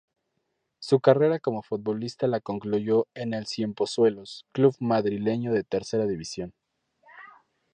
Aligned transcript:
Su 0.79 0.99
carrera 0.99 1.37
como 1.37 1.61
futbolista 1.61 2.25
la 2.25 2.39
concluyó 2.39 3.05
en 3.13 3.35
el 3.35 3.45
Ciempozuelos, 3.45 4.47
club 4.51 4.75
madrileño 4.79 5.53
de 5.53 5.63
Tercera 5.63 6.07
División. 6.07 6.55